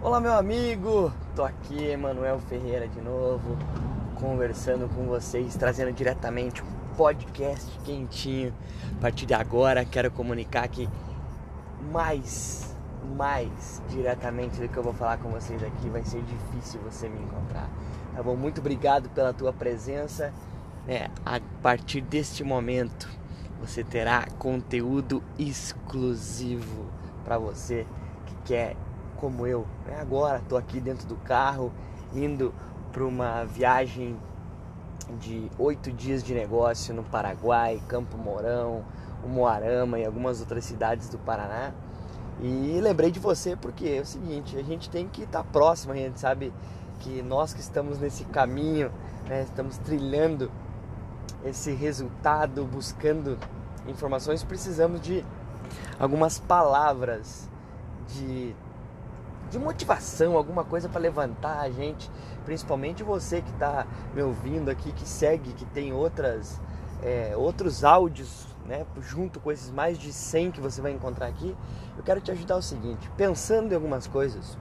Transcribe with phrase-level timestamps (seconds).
[0.00, 1.12] Olá, meu amigo!
[1.34, 3.58] Tô aqui, Emanuel Ferreira de novo,
[4.14, 8.54] conversando com vocês, trazendo diretamente um podcast quentinho.
[8.96, 10.88] A partir de agora, quero comunicar que
[11.90, 12.76] mais,
[13.16, 17.18] mais diretamente do que eu vou falar com vocês aqui, vai ser difícil você me
[17.20, 17.68] encontrar.
[18.14, 18.36] Tá bom?
[18.36, 20.32] Muito obrigado pela tua presença.
[20.86, 23.08] É, a partir deste momento,
[23.60, 26.86] você terá conteúdo exclusivo
[27.24, 27.84] para você
[28.24, 28.76] que quer
[29.20, 29.66] como eu.
[29.86, 29.98] Né?
[30.00, 31.72] Agora estou aqui dentro do carro,
[32.14, 32.54] indo
[32.92, 34.16] para uma viagem
[35.20, 38.84] de oito dias de negócio no Paraguai, Campo Mourão,
[39.26, 41.72] Moarama e algumas outras cidades do Paraná.
[42.40, 45.92] E lembrei de você porque é o seguinte, a gente tem que estar tá próximo,
[45.92, 46.52] a gente sabe
[47.00, 48.92] que nós que estamos nesse caminho,
[49.28, 50.50] né, estamos trilhando
[51.44, 53.38] esse resultado, buscando
[53.86, 55.24] informações, precisamos de
[55.98, 57.48] algumas palavras
[58.08, 58.54] de
[59.50, 62.10] de motivação, alguma coisa para levantar a gente,
[62.44, 66.60] principalmente você que está me ouvindo aqui, que segue, que tem outras,
[67.02, 71.56] é, outros áudios, né, junto com esses mais de 100 que você vai encontrar aqui,
[71.96, 74.58] eu quero te ajudar o seguinte, pensando em algumas coisas,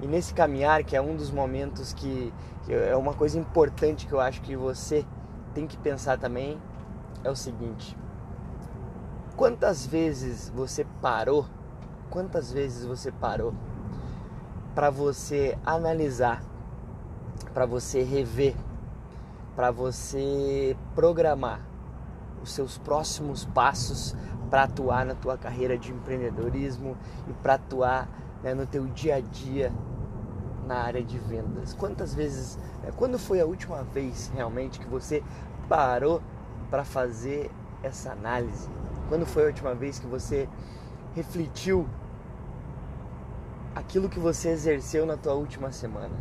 [0.00, 2.32] e nesse caminhar, que é um dos momentos que,
[2.64, 5.04] que é uma coisa importante que eu acho que você
[5.52, 6.60] tem que pensar também,
[7.22, 7.96] é o seguinte,
[9.36, 11.46] quantas vezes você parou,
[12.10, 13.52] quantas vezes você parou
[14.74, 16.42] para você analisar,
[17.52, 18.54] para você rever,
[19.54, 21.60] para você programar
[22.42, 24.14] os seus próximos passos
[24.50, 26.96] para atuar na tua carreira de empreendedorismo
[27.28, 28.08] e para atuar
[28.42, 29.72] né, no teu dia a dia
[30.66, 31.72] na área de vendas.
[31.74, 35.22] Quantas vezes, né, quando foi a última vez realmente que você
[35.68, 36.20] parou
[36.70, 37.50] para fazer
[37.82, 38.68] essa análise?
[39.08, 40.48] Quando foi a última vez que você
[41.14, 41.88] refletiu
[43.74, 46.14] aquilo que você exerceu na tua última semana.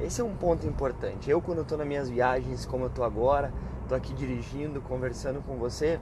[0.00, 1.30] Esse é um ponto importante.
[1.30, 3.52] Eu quando estou nas minhas viagens, como eu estou agora,
[3.82, 5.98] estou aqui dirigindo, conversando com você,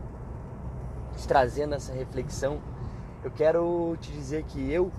[1.17, 2.61] te trazendo essa reflexão,
[3.25, 4.91] eu quero te dizer que eu,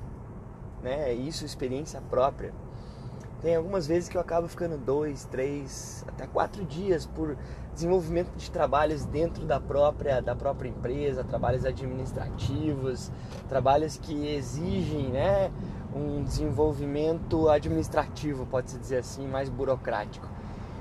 [0.81, 2.53] né, isso experiência própria,
[3.43, 7.35] tem algumas vezes que eu acabo ficando dois, três, até quatro dias por
[7.73, 13.11] desenvolvimento de trabalhos dentro da própria, da própria empresa, trabalhos administrativos,
[13.49, 15.51] trabalhos que exigem né,
[15.93, 20.25] um desenvolvimento administrativo, pode-se dizer assim, mais burocrático.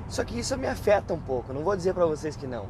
[0.08, 2.66] Só que isso me afeta um pouco, não vou dizer para vocês que não.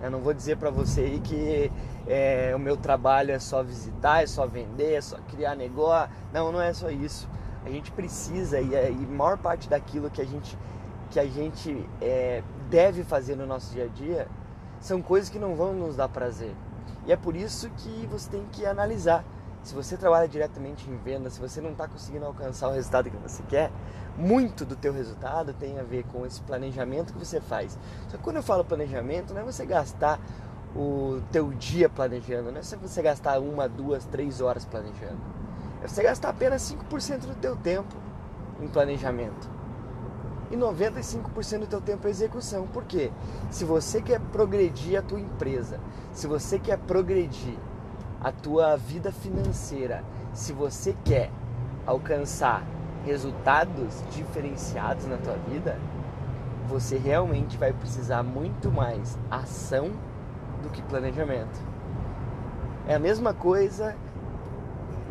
[0.00, 1.70] Eu não vou dizer para você aí que
[2.08, 6.10] é, o meu trabalho é só visitar, é só vender, é só criar negócio.
[6.32, 7.28] Não, não é só isso
[7.64, 10.58] a gente precisa e a, é, maior parte daquilo que a gente
[11.10, 14.26] que a gente é, deve fazer no nosso dia a dia
[14.80, 16.54] são coisas que não vão nos dar prazer.
[17.06, 19.22] E é por isso que você tem que analisar.
[19.62, 23.16] Se você trabalha diretamente em venda se você não está conseguindo alcançar o resultado que
[23.16, 23.70] você quer
[24.16, 27.78] muito do teu resultado tem a ver com esse planejamento que você faz.
[28.08, 30.18] Só que quando eu falo planejamento não é você gastar
[30.74, 35.20] o teu dia planejando não é você gastar uma duas três horas planejando
[35.82, 37.94] é você gastar apenas 5% do teu tempo
[38.60, 39.50] em planejamento
[40.50, 42.66] e 95% do teu tempo em execução.
[42.66, 43.10] Por quê?
[43.50, 45.80] Se você quer progredir a tua empresa,
[46.12, 47.56] se você quer progredir
[48.20, 51.30] a tua vida financeira, se você quer
[51.86, 52.64] alcançar
[53.04, 55.76] resultados diferenciados na tua vida,
[56.68, 59.90] você realmente vai precisar muito mais ação
[60.62, 61.60] do que planejamento.
[62.86, 63.96] É a mesma coisa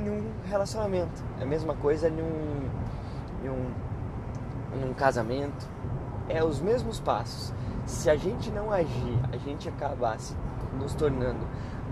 [0.01, 1.23] em um relacionamento.
[1.39, 2.69] É a mesma coisa em um,
[3.43, 3.71] em um,
[4.75, 5.67] em um casamento.
[6.27, 7.53] É os mesmos passos.
[7.85, 10.35] Se a gente não agir, a gente acabasse
[10.79, 11.45] nos tornando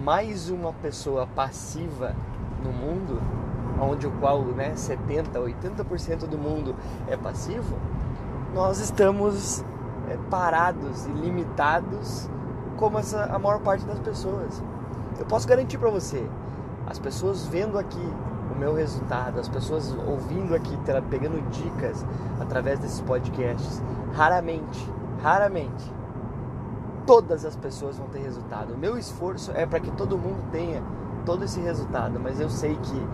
[0.04, 2.16] mais uma pessoa passiva
[2.64, 3.22] no mundo,
[3.82, 6.76] onde o qual né, 70, 80% do mundo
[7.08, 7.78] é passivo,
[8.54, 9.64] nós estamos
[10.10, 12.30] é, parados e limitados
[12.78, 14.64] como essa, a maior parte das pessoas.
[15.20, 16.26] Eu posso garantir para você,
[16.90, 18.14] as pessoas vendo aqui
[18.54, 20.76] o meu resultado, as pessoas ouvindo aqui,
[21.10, 22.04] pegando dicas
[22.42, 23.82] através desses podcasts,
[24.14, 24.92] raramente,
[25.22, 25.94] raramente,
[27.06, 28.74] todas as pessoas vão ter resultado.
[28.74, 30.82] O meu esforço é para que todo mundo tenha
[31.26, 33.08] todo esse resultado, mas eu sei que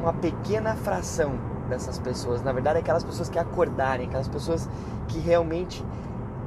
[0.00, 1.38] uma pequena fração
[1.68, 4.68] dessas pessoas, na verdade, é aquelas pessoas que acordarem, aquelas pessoas
[5.06, 5.84] que realmente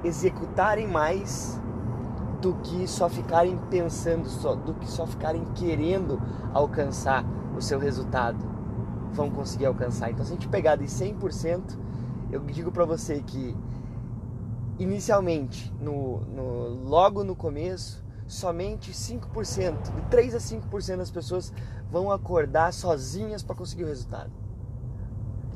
[0.03, 1.59] executarem mais
[2.45, 6.21] do que só ficarem pensando, só, do que só ficarem querendo
[6.53, 7.25] alcançar
[7.57, 8.37] o seu resultado,
[9.11, 10.11] vão conseguir alcançar.
[10.11, 11.75] Então, se a gente pegar de 100%,
[12.31, 13.57] eu digo para você que
[14.77, 21.51] inicialmente, no, no, logo no começo, somente 5%, de 3 a 5% das pessoas
[21.89, 24.44] vão acordar sozinhas para conseguir o resultado.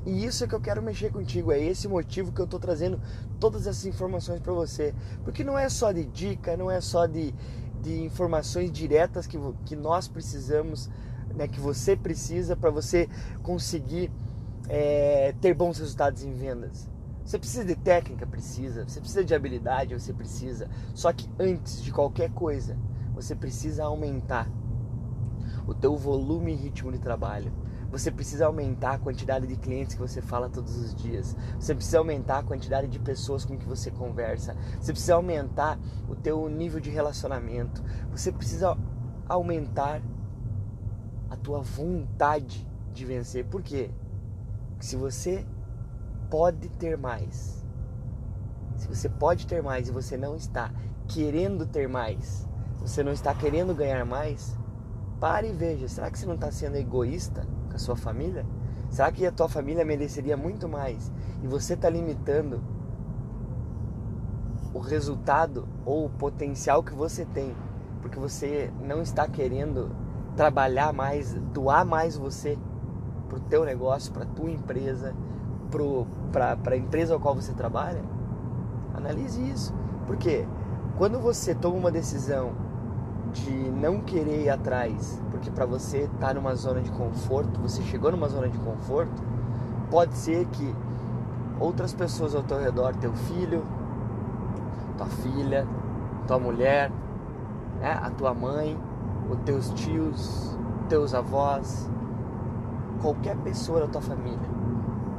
[0.05, 2.99] E isso é que eu quero mexer contigo, é esse motivo que eu estou trazendo
[3.39, 4.93] todas essas informações para você.
[5.23, 7.33] Porque não é só de dica, não é só de,
[7.81, 10.89] de informações diretas que, que nós precisamos,
[11.35, 13.09] né, que você precisa para você
[13.43, 14.11] conseguir
[14.69, 16.87] é, ter bons resultados em vendas.
[17.25, 18.25] Você precisa de técnica?
[18.25, 18.87] Precisa.
[18.87, 19.93] Você precisa de habilidade?
[19.93, 20.67] Você precisa.
[20.95, 22.75] Só que antes de qualquer coisa,
[23.13, 24.49] você precisa aumentar
[25.67, 27.51] o teu volume e ritmo de trabalho.
[27.91, 31.35] Você precisa aumentar a quantidade de clientes que você fala todos os dias.
[31.59, 34.55] Você precisa aumentar a quantidade de pessoas com que você conversa.
[34.79, 37.83] Você precisa aumentar o teu nível de relacionamento.
[38.11, 38.77] Você precisa
[39.27, 40.01] aumentar
[41.29, 43.45] a tua vontade de vencer.
[43.45, 43.89] Por quê?
[44.69, 45.45] Porque se você
[46.29, 47.65] pode ter mais.
[48.77, 50.71] Se você pode ter mais e você não está
[51.07, 52.47] querendo ter mais,
[52.77, 54.55] você não está querendo ganhar mais,
[55.19, 57.45] pare e veja, será que você não está sendo egoísta
[57.79, 58.45] sua família?
[58.89, 61.11] Será que a tua família mereceria muito mais
[61.43, 62.61] e você está limitando
[64.73, 67.55] o resultado ou o potencial que você tem
[68.01, 69.89] porque você não está querendo
[70.35, 72.57] trabalhar mais, doar mais você
[73.27, 75.13] para o teu negócio, para tua empresa,
[76.31, 78.01] para a empresa ao qual você trabalha,
[78.95, 79.73] analise isso.
[80.07, 80.47] Porque
[80.97, 82.53] quando você toma uma decisão
[83.33, 88.11] de não querer ir atrás, porque para você tá numa zona de conforto, você chegou
[88.11, 89.23] numa zona de conforto,
[89.89, 90.75] pode ser que
[91.57, 93.63] outras pessoas ao teu redor, teu filho,
[94.97, 95.65] tua filha,
[96.27, 96.91] tua mulher,
[97.79, 98.77] né, a tua mãe,
[99.29, 100.57] os teus tios,
[100.89, 101.89] teus avós,
[103.01, 104.59] qualquer pessoa da tua família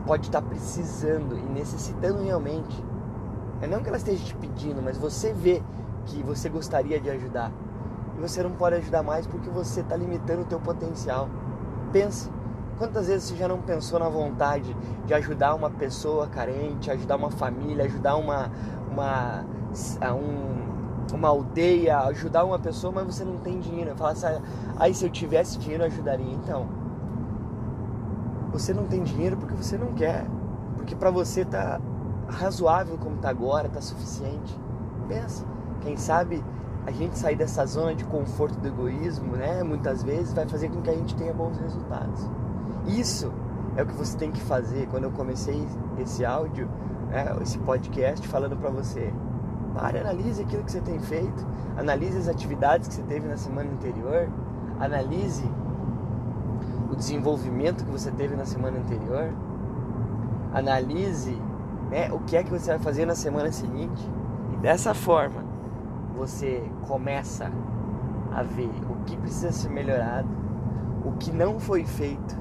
[0.06, 2.84] pode estar precisando e necessitando realmente.
[3.62, 5.62] É não que ela esteja te pedindo, mas você vê
[6.05, 7.50] que você gostaria de ajudar.
[8.20, 11.28] Você não pode ajudar mais porque você está limitando o teu potencial.
[11.93, 12.31] Pense,
[12.78, 14.76] quantas vezes você já não pensou na vontade
[15.06, 18.50] de ajudar uma pessoa carente, ajudar uma família, ajudar uma,
[18.90, 19.44] uma,
[20.14, 23.96] um, uma aldeia, ajudar uma pessoa, mas você não tem dinheiro.
[23.96, 24.26] Fala assim,
[24.78, 26.32] aí se eu tivesse dinheiro eu ajudaria.
[26.32, 26.69] Então,
[28.52, 30.26] você não tem dinheiro porque você não quer,
[30.76, 31.81] porque para você tá
[32.28, 34.58] razoável como tá agora, tá suficiente.
[35.08, 35.44] Pensa,
[35.81, 36.44] quem sabe
[36.86, 39.62] a gente sair dessa zona de conforto do egoísmo, né?
[39.62, 42.28] Muitas vezes vai fazer com que a gente tenha bons resultados.
[42.86, 43.32] Isso
[43.76, 44.86] é o que você tem que fazer.
[44.90, 45.66] Quando eu comecei
[45.98, 46.68] esse áudio,
[47.10, 49.12] né, esse podcast falando para você,
[49.74, 51.46] pare, analise aquilo que você tem feito,
[51.76, 54.28] analise as atividades que você teve na semana anterior,
[54.78, 55.48] analise
[56.90, 59.32] o desenvolvimento que você teve na semana anterior,
[60.52, 61.36] analise
[61.90, 64.02] né, o que é que você vai fazer na semana seguinte
[64.52, 65.50] e dessa forma
[66.16, 67.50] você começa
[68.32, 70.28] a ver o que precisa ser melhorado,
[71.04, 72.36] o que não foi feito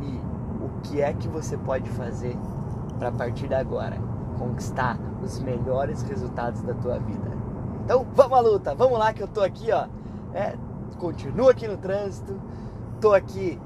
[0.00, 0.20] e
[0.64, 2.36] o que é que você pode fazer
[2.98, 3.96] para partir de agora
[4.38, 7.30] conquistar os melhores resultados da tua vida.
[7.84, 9.86] Então vamos à luta, vamos lá que eu tô aqui, ó.
[10.32, 10.56] É,
[10.98, 12.40] continuo aqui no trânsito,
[13.00, 13.60] tô aqui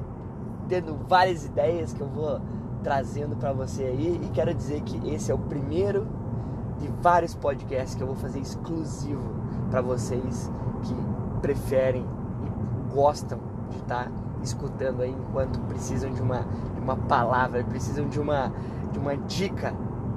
[0.68, 2.40] tendo várias ideias que eu vou
[2.82, 6.06] trazendo para você aí e quero dizer que esse é o primeiro
[6.78, 9.22] de vários podcasts que eu vou fazer exclusivo
[9.70, 10.50] para vocês
[10.82, 10.94] que
[11.40, 12.04] preferem
[12.44, 13.38] e gostam
[13.70, 14.10] de estar tá
[14.42, 16.40] escutando aí enquanto precisam de uma,
[16.74, 18.52] de uma palavra, precisam de uma,
[18.92, 19.74] de uma dica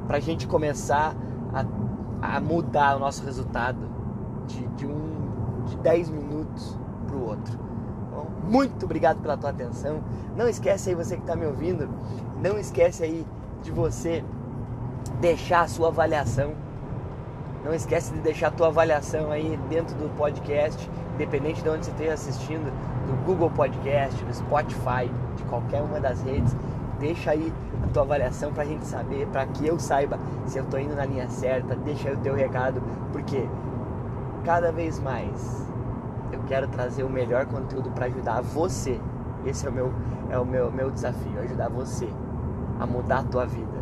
[0.07, 1.15] para a gente começar
[1.53, 3.79] a, a mudar o nosso resultado
[4.47, 5.11] de, de um
[5.65, 7.59] de 10 minutos para o outro.
[8.11, 10.01] Bom, muito obrigado pela tua atenção.
[10.35, 11.89] Não esquece aí você que está me ouvindo,
[12.41, 13.25] não esquece aí
[13.61, 14.23] de você
[15.21, 16.53] deixar a sua avaliação.
[17.63, 21.91] Não esquece de deixar a tua avaliação aí dentro do podcast, independente de onde você
[21.91, 22.73] esteja assistindo,
[23.05, 26.55] do Google Podcast, do Spotify, de qualquer uma das redes.
[26.99, 30.63] Deixa aí a tua avaliação para a gente saber, para que eu saiba se eu
[30.63, 31.75] estou indo na linha certa.
[31.75, 33.47] Deixa aí o teu recado, porque
[34.43, 35.67] cada vez mais
[36.31, 38.99] eu quero trazer o melhor conteúdo para ajudar você.
[39.45, 39.93] Esse é o meu,
[40.31, 42.09] é o meu, meu desafio, ajudar você
[42.79, 43.80] a mudar a tua vida.